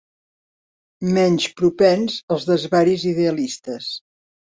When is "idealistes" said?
3.15-3.97